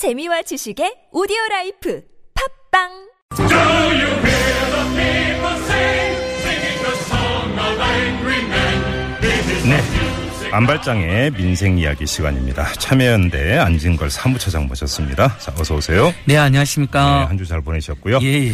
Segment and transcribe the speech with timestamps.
[0.00, 2.00] 재미와 지식의 오디오 라이프
[2.72, 2.88] 팟빵
[9.68, 10.50] 네.
[10.52, 12.72] 안발장의 민생 이야기 시간입니다.
[12.78, 15.36] 참여연대 안진걸 사무처장 모셨습니다.
[15.36, 16.14] 자, 어서 오세요.
[16.24, 17.20] 네, 안녕하십니까.
[17.20, 18.20] 네, 한주 잘 보내셨고요.
[18.22, 18.52] 예, 예.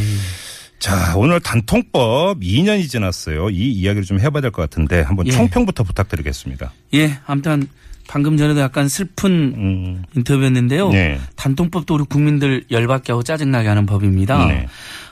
[0.80, 3.50] 자, 오늘 단통법 2년이 지났어요.
[3.50, 5.30] 이 이야기를 좀 해봐야 될 것 같은데 한번 예.
[5.30, 6.72] 총평부터 부탁드리겠습니다.
[6.94, 7.68] 예, 아무튼
[8.08, 10.90] 방금 전에도 약간 슬픈 음, 인터뷰였는데요.
[10.90, 11.18] 네.
[11.36, 14.46] 단통법도 우리 국민들 열받게 하고 짜증나게 하는 법입니다.
[14.46, 14.66] 네.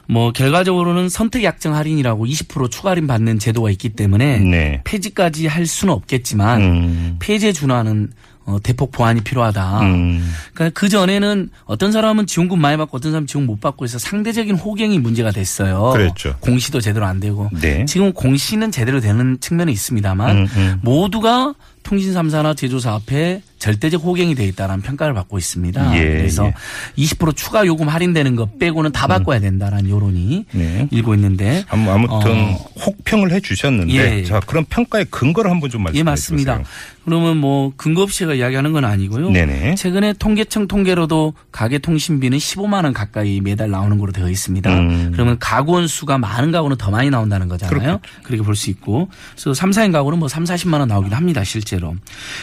[0.07, 4.81] 뭐 결과적으로는 선택 약정 할인이라고 20% 추가 할인 받는 제도가 있기 때문에 네.
[4.85, 8.11] 폐지까지 할 수는 없겠지만 음, 폐지에 준하는
[8.47, 9.81] 어, 대폭 보완이 필요하다.
[9.81, 13.99] 음, 그러니까 그 전에는 어떤 사람은 지원금 많이 받고 어떤 사람은 지원 못 받고 해서
[13.99, 15.91] 상대적인 호갱이 문제가 됐어요.
[15.95, 16.37] 그랬죠.
[16.41, 17.49] 공시도 제대로 안 되고.
[17.61, 17.85] 네.
[17.87, 20.79] 지금 공시는 제대로 되는 측면이 있습니다만 음, 음.
[20.83, 25.97] 모두가 통신 3사나 제조사 앞에 절대적 호갱이 돼 있다는 평가를 받고 있습니다.
[25.97, 26.49] 예, 그래서 예.
[26.49, 26.53] 음.
[26.99, 30.89] 20% 추가 요금 할인되는 것 빼고는 다 바꿔야 된다라는 여론이 네.
[30.91, 32.65] 일고 있는데 아무- 아무튼 어.
[32.87, 34.25] 혹평을 해 주셨는데 예.
[34.25, 36.53] 자, 그럼 평가의 근거를 한번 좀 말씀해 예 맞습니다.
[36.59, 36.67] 주세요.
[37.05, 39.31] 그러면 뭐 근거 없이 제가 이야기하는 건 아니고요.
[39.31, 39.75] 네네.
[39.75, 44.71] 최근에 통계청 통계로도 가계 통신비는 15만 원 가까이 매달 나오는 걸로 되어 있습니다.
[44.73, 45.11] 음.
[45.13, 48.01] 그러면 가구원 수가 많은 가구는 더 많이 나온다는 거잖아요.
[48.23, 49.09] 그렇게 볼 수 있고.
[49.33, 51.45] 그래서 3, 4인 가구는 뭐 3, 40만 원 나오기도 합니다.
[51.45, 51.95] 실제로.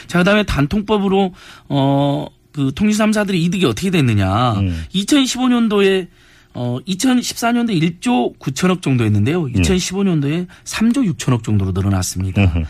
[0.08, 1.34] 자, 그다음에 단통법으로
[1.70, 4.54] 어, 그 통신 3사들의 이득이 어떻게 됐느냐.
[4.60, 4.86] 음.
[4.94, 6.08] 2015년도에
[6.54, 9.44] 어, 2014년도에 1조 9천억 정도였는데요.
[9.44, 12.44] 2015년도에 3조 6천억 정도로 늘어났습니다.
[12.44, 12.64] 음흠.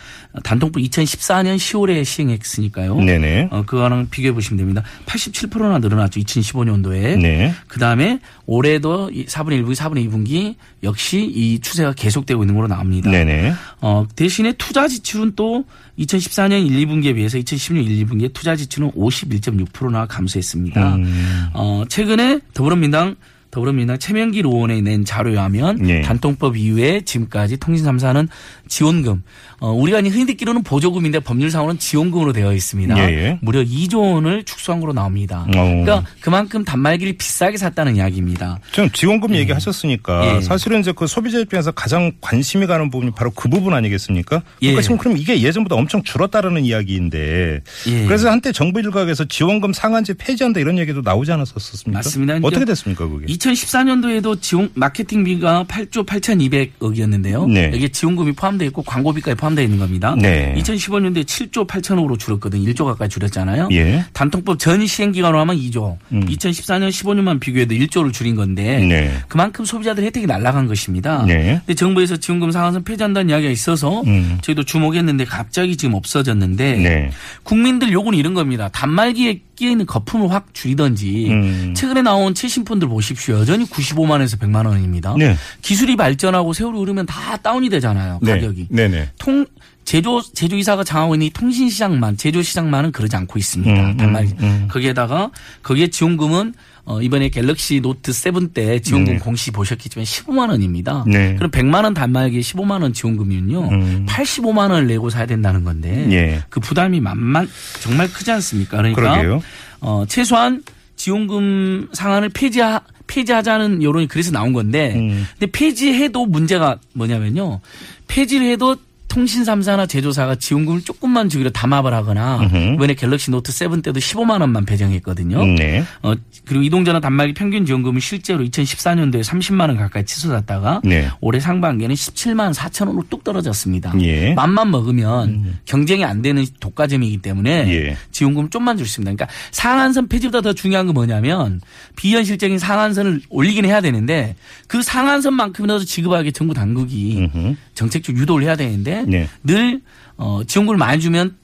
[0.44, 2.96] 단통법 2014년 10월에 시행했으니까요.
[3.00, 3.48] 네네.
[3.50, 4.82] 어, 그거랑 비교해 보시면 됩니다.
[5.06, 6.20] 87%나 늘어났죠.
[6.20, 7.20] 2015년도에.
[7.20, 7.52] 네.
[7.66, 13.10] 그 다음에 올해도 이 4분의 1분기, 4분의 2분기 역시 이 추세가 계속되고 있는 걸로 나옵니다.
[13.10, 13.52] 네네.
[13.80, 15.64] 어, 대신에 투자 지출은 또
[15.98, 20.94] 2014년 1, 2분기에 비해서 2016년 1, 2분기에 투자 지출은 51.6%나 감소했습니다.
[20.96, 21.46] 음.
[21.54, 23.16] 어, 최근에 더불어민당
[23.52, 26.00] 더불어민당 최명길 의원에 낸 자료에 하면 예.
[26.00, 28.26] 단통법 이후에 지금까지 통신 3사는
[28.66, 29.22] 지원금
[29.60, 32.98] 어, 우리가 흔히 듣기로는 보조금인데 법률상으로는 지원금으로 되어 있습니다.
[32.98, 33.38] 예, 예.
[33.42, 35.46] 무려 2조 원을 축소한 걸로 나옵니다.
[35.48, 35.50] 어.
[35.52, 38.58] 그러니까 그만큼 단말기를 비싸게 샀다는 이야기입니다.
[38.72, 40.40] 좀 지원금 얘기하셨으니까 예.
[40.40, 44.42] 사실은 이제 그 소비자 입장에서 가장 관심이 가는 부분이 바로 그 부분 아니겠습니까?
[44.58, 44.82] 그러니까 예.
[44.82, 48.06] 지금 그럼 이게 예전보다 엄청 줄었다라는 이야기인데 예.
[48.06, 51.98] 그래서 한때 정부 일각에서 지원금 상한제 폐지한다 이런 얘기도 나오지 않았었습니까?
[51.98, 52.32] 맞습니다.
[52.32, 53.26] 그러니까 어떻게 됐습니까 그게?
[53.42, 57.50] 2014년도에도 지원 마케팅비가 8조 8,200억이었는데요.
[57.50, 57.70] 네.
[57.72, 60.14] 여기에 지원금이 포함되어 있고 광고비까지 포함되어 있는 겁니다.
[60.18, 60.54] 네.
[60.58, 62.70] 2015년도에 7조 8천억으로 줄었거든요.
[62.70, 63.68] 1조 가까이 줄였잖아요.
[63.72, 64.04] 예.
[64.12, 65.96] 단통법 전 시행 기간으로 하면 2조.
[66.12, 66.26] 음.
[66.26, 69.12] 2014년 15년만 비교해도 1조를 줄인 건데 네.
[69.28, 71.24] 그만큼 소비자들 혜택이 날아간 것입니다.
[71.26, 71.60] 네.
[71.66, 74.38] 근데 정부에서 지원금 상한선 폐지한다는 이야기가 있어서 음.
[74.42, 77.10] 저희도 주목했는데 갑자기 지금 없어졌는데 네.
[77.42, 78.68] 국민들 요구는 이런 겁니다.
[78.68, 81.74] 단말기에 끼어 있는 거품을 확 줄이든지 음.
[81.76, 83.36] 최근에 나온 최신폰들 보십시오.
[83.36, 85.14] 여전히 95만 원에서 100만 원입니다.
[85.16, 85.36] 네.
[85.62, 88.18] 기술이 발전하고 세월이 흐르면 다 다운이 되잖아요.
[88.22, 88.32] 네.
[88.32, 88.66] 가격이.
[88.70, 89.08] 네 네.
[89.18, 89.46] 통
[89.84, 93.72] 제조 제조 2사가 장악하고 있는 이 통신 시장만 제조 시장만은 그러지 않고 있습니다.
[93.72, 94.68] 음, 단말 음, 음.
[94.68, 95.30] 거기에다가
[95.62, 96.54] 거기에 지원금은
[96.84, 99.18] 어 이번에 갤럭시 노트 7 때 지원금 네.
[99.20, 101.04] 공시 보셨겠지만 15만 원입니다.
[101.06, 101.36] 네.
[101.36, 103.68] 그럼 100만 원 단말기에 15만 원 지원금이면요.
[103.68, 104.06] 음.
[104.08, 106.42] 85만 원을 내고 사야 된다는 건데 예.
[106.50, 107.48] 그 부담이 만만
[107.80, 108.78] 정말 크지 않습니까?
[108.78, 109.42] 그러니까 그러게요.
[109.80, 110.62] 어 최소한
[110.96, 115.26] 지원금 상한을 폐지하 폐지하자는 여론이 그래서 나온 건데 음.
[115.38, 117.60] 근데 폐지해도 문제가 뭐냐면요.
[118.08, 118.76] 폐지를 해도
[119.12, 122.74] 통신 3사나 제조사가 지원금을 조금만 주기로 담합을 하거나 음흠.
[122.76, 125.44] 이번에 갤럭시 노트 7 때도 15만 원만 배정했거든요.
[125.44, 125.84] 네.
[126.00, 126.14] 어,
[126.46, 131.10] 그리고 이동전화 단말기 평균 지원금은 실제로 2014년도에 30만 원 가까이 치솟았다가 네.
[131.20, 133.92] 올해 상반기에는 17만 4천 원으로 뚝 떨어졌습니다.
[134.00, 134.32] 예.
[134.32, 137.96] 맘만 먹으면 경쟁이 안 되는 독과점이기 때문에 예.
[138.12, 139.12] 지원금 좀만 줄 수 있습니다.
[139.14, 141.60] 그러니까 상한선 폐지보다 더 중요한 건 뭐냐면
[141.96, 144.36] 비현실적인 상한선을 올리긴 해야 되는데
[144.68, 147.56] 그 상한선만큼이라도 지급하게 정부 당국이 음흠.
[147.74, 149.28] 정책적 유도를 해야 되는데 네.
[149.42, 149.80] 늘
[150.16, 151.36] 어, 지원금을 많이 주면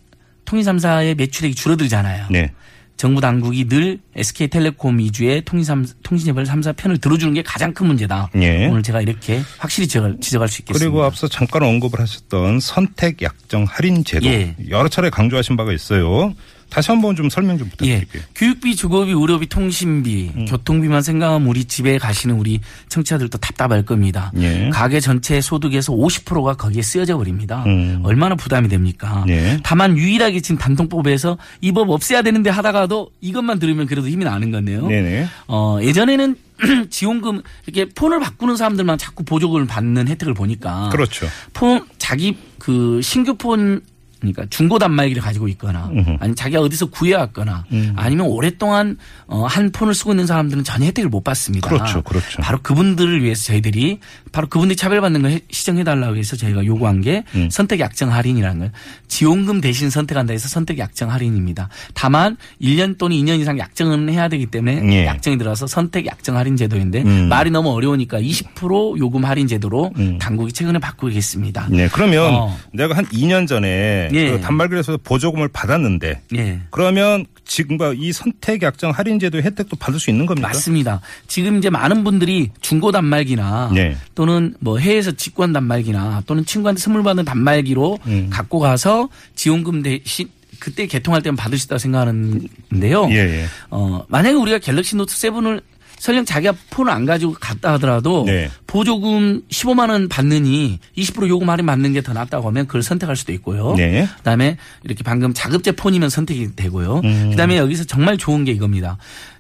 [0.45, 2.27] 통신 3사의 매출액이 줄어들잖아요.
[2.31, 2.53] 네.
[2.99, 8.29] 정부 당국이 늘 SK텔레콤 위주의 통신 통신개발 3사 편을 들어주는 게 가장 큰 문제다.
[8.37, 8.67] 예.
[8.67, 10.85] 오늘 제가 이렇게 확실히 지적할, 지적할 수 있겠습니다.
[10.85, 14.57] 그리고 앞서 잠깐 언급을 하셨던 선택 약정 할인 제도 예.
[14.69, 16.35] 여러 차례 강조하신 바가 있어요.
[16.71, 17.71] 다시 한번 좀 설명 좀 예.
[17.71, 18.23] 부탁드릴게요.
[18.35, 20.45] 교육비, 주거비, 의료비, 통신비, 음.
[20.47, 24.31] 교통비만 생각하면 우리 집에 가시는 우리 청취자들도 답답할 겁니다.
[24.39, 24.69] 예.
[24.71, 27.65] 가계 전체 소득에서 50%가 거기에 쓰여져 버립니다.
[27.67, 28.01] 음.
[28.05, 29.25] 얼마나 부담이 됩니까?
[29.29, 29.59] 예.
[29.63, 34.87] 다만 유일하게 지금 단통법에서 이 법 없애야 되는데 하다가도 이것만 들으면 그래도 힘이 나는 건데요.
[34.89, 35.27] 네네.
[35.47, 36.37] 어, 예전에는
[36.91, 41.27] 지원금 이렇게 폰을 바꾸는 사람들만 자꾸 보조금을 받는 혜택을 보니까 그렇죠.
[41.53, 43.81] 폰 자기 그 신규 폰
[44.21, 47.93] 그러니까 중고 단말기를 가지고 있거나 아니면 자기가 어디서 구해왔거나 음.
[47.97, 51.69] 아니면 오랫동안 어, 한 폰을 쓰고 있는 사람들은 전혀 혜택을 못 받습니다.
[51.69, 52.43] 그렇죠, 그렇죠.
[52.43, 54.01] 바로 그분들을 위해서 저희들이
[54.33, 57.49] 바로 그분들이 차별받는 걸 해- 시정해달라고 해서 저희가 요구한 게 음.
[57.51, 58.73] 선택 약정 할인이라는 걸
[59.07, 61.69] 지원금 대신 선택한다 해서 선택 약정 할인입니다.
[61.95, 65.07] 다만 1년 또는 2년 이상 약정은 해야 되기 때문에 예.
[65.07, 67.29] 약정이 들어서 선택 약정 할인 제도인데 음.
[67.29, 71.69] 말이 너무 어려우니까 20% 요금 할인 제도로 당국이 최근에 바꾸겠습니다.
[71.71, 72.59] 네, 그러면 어.
[72.73, 74.31] 내가 한 2년 전에 예.
[74.33, 76.61] 그 단말기에서 보조금을 받았는데 예.
[76.71, 80.49] 그러면 지금과 이 선택 약정 할인 제도 혜택도 받을 수 있는 겁니까?
[80.49, 81.01] 맞습니다.
[81.27, 83.97] 지금 이제 많은 분들이 중고 단말기나 네.
[84.15, 88.29] 또는 뭐 해외에서 직구한 단말기나 또는 친구한테 선물 받은 단말기로 음.
[88.31, 90.29] 갖고 가서 지원금 대신
[90.59, 93.09] 그때 개통할 때만 있다고 생각하는데요.
[93.11, 93.45] 예, 예.
[93.71, 95.63] 어, 만약에 우리가 갤럭시 노트 7을
[95.99, 98.51] 설령 자기가 폰을 안 가지고 갔다 하더라도 네.
[98.67, 103.33] 보조금 15만 원 받느니 20% 요금 할인 받는 게 더 낫다고 하면 그걸 선택할 수도
[103.33, 103.75] 있고요.
[103.77, 104.09] 네.
[104.19, 107.01] 그다음에 이렇게 방금 자급제 폰이면 선택이 되고요.
[107.05, 107.31] 음.
[107.31, 108.97] 그다음에 여기서 정말 좋은 게 이겁니다.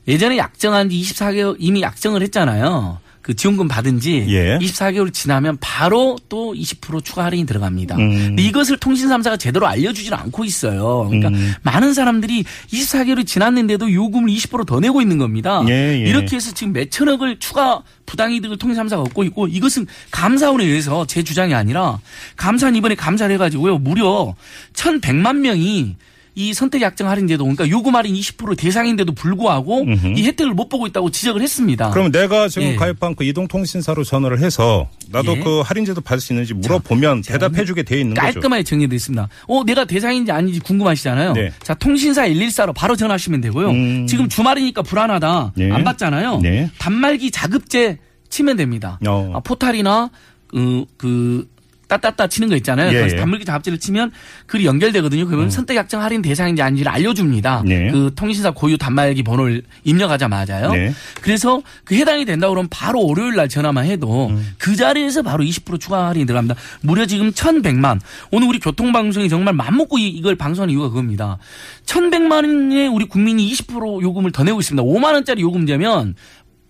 [0.07, 2.99] 예전에 약정한 지 24개월 이미 약정을 했잖아요.
[3.29, 4.57] 그 지원금 받은 지 예.
[4.59, 7.97] 24개월 지나면 바로 또 20% 추가 할인이 들어갑니다.
[7.97, 8.11] 음.
[8.11, 11.05] 근데 이것을 통신 3사가 제대로 알려주질 않고 있어요.
[11.11, 11.53] 그러니까 음.
[11.61, 15.63] 많은 사람들이 24개월이 지났는데도 요금을 20%더 내고 있는 겁니다.
[15.69, 16.09] 예, 예.
[16.09, 21.23] 이렇게 해서 지금 몇 천억을 추가 부당이득을 통신 3사가 얻고 있고 이것은 감사원에 의해서 제
[21.23, 22.01] 주장이 아니라
[22.37, 23.77] 감사원 이번에 감사를 해가지고요.
[23.77, 24.35] 무려
[24.73, 25.97] 1100만 명이
[26.39, 30.15] 이 선택 약정 할인 제도 그러니까 요금 할인 20% 대상인데도 불구하고 음흠.
[30.17, 31.91] 이 혜택을 못 보고 있다고 지적을 했습니다.
[31.91, 32.77] 그러면 내가 지금 예.
[32.77, 35.41] 가입한 그 이동통신사로 전화를 해서 나도 예.
[35.41, 38.35] 그 할인 제도 받을 수 있는지 물어보면 대답해 주게 돼 있는 거죠.
[38.35, 39.29] 깔끔하게 정리되어 있습니다.
[39.49, 41.33] 어, 내가 대상인지 아닌지 궁금하시잖아요.
[41.33, 41.53] 네.
[41.65, 43.71] 자, 통신사 114로 바로 전화하시면 되고요.
[43.71, 44.07] 음.
[44.07, 45.55] 지금 주말이니까 불안하다.
[45.57, 45.73] 네.
[45.73, 46.39] 안 받잖아요.
[46.41, 46.71] 네.
[46.79, 47.99] 단말기 자급제
[48.29, 49.01] 치면 됩니다.
[49.05, 49.33] 어.
[49.35, 50.11] 아, 포탈이나
[50.47, 51.49] 그, 그
[51.89, 52.93] 따따따 치는 거 있잖아요.
[52.93, 53.17] 예, 예.
[53.17, 54.13] 단말기 자급제를 치면
[54.47, 55.27] 글이 연결되거든요.
[55.27, 57.63] 그러면 선택 약정 할인 대상인지 아닌지를 알려줍니다.
[57.65, 57.91] 네.
[57.91, 60.73] 그 통신사 고유 단말기 번호를 입력하자마자요.
[60.73, 60.93] 네.
[61.23, 64.53] 그래서 그 해당이 된다 그러면 바로 월요일 날 전화만 해도 음.
[64.59, 66.55] 그 자리에서 바로 20% 추가 할인이 들어갑니다.
[66.83, 67.99] 무려 지금 1,100만.
[68.31, 71.39] 오늘 우리 교통방송이 정말 맘먹고 이- 이걸 방송하는 이유가 그겁니다.
[71.87, 74.83] 1,100만의 우리 국민이 20% 요금을 더 내고 있습니다.
[74.83, 76.15] 5만 원짜리 요금 되면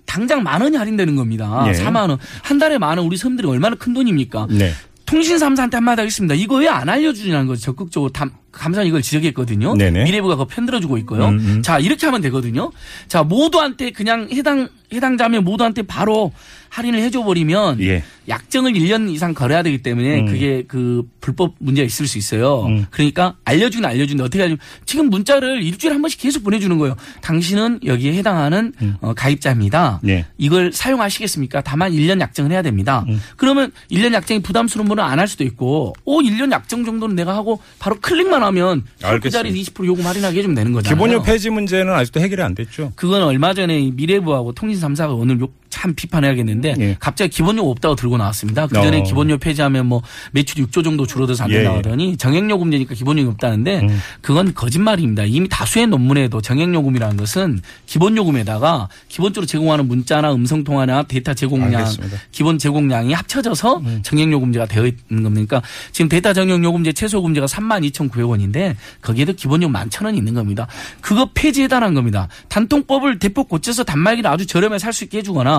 [0.07, 1.67] 당장 만 원이 할인되는 겁니다.
[1.69, 1.73] 예.
[1.73, 2.19] 4만 원.
[2.43, 4.47] 한 달에 만 원 우리 서민들이 얼마나 큰 돈입니까?
[4.51, 4.73] 네.
[5.09, 6.35] 통신 3사한테 한마디 하겠습니다.
[6.35, 7.63] 이거 왜 안 알려주냐는 거죠.
[7.63, 9.75] 적극적으로 담, 감사는 이걸 지적했거든요.
[9.77, 10.05] 네네.
[10.05, 11.29] 미래부가 그거 편들어주고 있고요.
[11.29, 11.63] 음, 음.
[11.63, 12.71] 자, 이렇게 하면 되거든요.
[13.07, 16.33] 자, 모두한테 그냥 해당, 해당자면 모두한테 바로
[16.71, 18.03] 할인을 해줘버리면 예.
[18.29, 20.27] 약정을 1년 이상 걸어야 되기 때문에 음.
[20.27, 22.65] 그게 그 불법 문제가 있을 수 있어요.
[22.67, 22.85] 음.
[22.91, 26.95] 그러니까 알려주긴 알려주는데 어떻게 하냐면 지금 문자를 일주일에 한 번씩 계속 보내주는 거예요.
[27.23, 30.01] 당신은 여기에 해당하는 어, 가입자입니다.
[30.03, 30.07] 음.
[30.07, 30.27] 네.
[30.37, 31.63] 이걸 사용하시겠습니까?
[31.63, 33.05] 다만 1년 약정을 해야 됩니다.
[33.09, 33.21] 음.
[33.37, 37.61] 그러면 1년 약정이 부담스러운 분은 안 할 수도 있고, 오, 1년 약정 정도는 내가 하고
[37.81, 38.85] 바로 클릭만 하면
[39.23, 39.31] 그.
[39.31, 40.95] 자리에서 20% 요금 할인하게 해주면 되는 거잖아요.
[40.95, 42.93] 기본료 폐지 문제는 아직도 해결이 안 됐죠.
[42.97, 46.97] 그건 얼마 전에 이 미래부하고 통신 3사가 오늘 욕참 비판해야겠는데 예.
[47.01, 48.67] 갑자기 기본료 없다고 들고 나왔습니다.
[48.67, 49.03] 그 전에 어.
[49.03, 52.17] 기본료 폐지하면 뭐 매출이 6조 정도 줄어들어서 안 예, 된다고 예.
[52.17, 54.01] 정액요금제니까 기본요금이 없다는데 음.
[54.21, 55.25] 그건 거짓말입니다.
[55.25, 62.17] 이미 다수의 논문에도 정액요금이라는 것은 기본요금에다가 기본적으로 제공하는 문자나 음성통화나 데이터 제공량, 알겠습니다.
[62.17, 62.21] 음.
[62.33, 65.31] 기본 제공량이 합쳐져서 정액요금제가 되어 있는.
[65.31, 65.63] 그러니까
[65.93, 70.67] 지금 데이터 정액요금제 최소요금제가 32,900원인데 거기에도 기본요금 11,000원 있는 겁니다.
[71.01, 72.29] 그거 폐지해달라는 겁니다.
[72.49, 75.58] 단통법을 대폭 고쳐서 단말기를 아주 저렴하게 살 수 있게 해주거나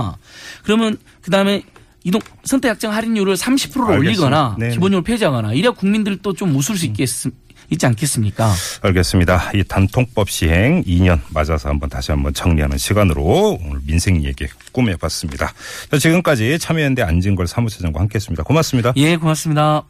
[0.64, 1.64] 그러면 그다음에
[2.04, 3.98] 이동 선택 약정 할인율을 30%로 알겠습니다.
[3.98, 4.74] 올리거나 네네.
[4.74, 7.10] 기본요금을 폐지하거나 이래야 국민들도 좀 웃을 수 있겠,
[7.72, 8.52] 있지 않겠습니까?
[8.82, 9.52] 알겠습니다.
[9.54, 15.54] 이 단통법 시행 2년 맞아서 한번 다시 한번 정리하는 시간으로 오늘 민생 얘기 꾸며봤습니다.
[15.92, 18.44] 자, 지금까지 참여연대 안진걸 사무처장과 함께했습니다.
[18.44, 18.94] 고맙습니다.
[18.96, 19.84] 예, 고맙습니다.